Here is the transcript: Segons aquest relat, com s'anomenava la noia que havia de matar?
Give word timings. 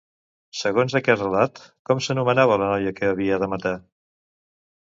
Segons 0.59 0.95
aquest 0.99 1.21
relat, 1.25 1.61
com 1.91 2.03
s'anomenava 2.07 2.57
la 2.63 2.71
noia 2.75 2.97
que 3.01 3.13
havia 3.13 3.41
de 3.45 3.51
matar? 3.55 3.75